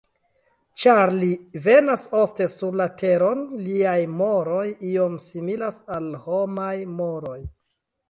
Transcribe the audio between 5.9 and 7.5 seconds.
al homaj moroj.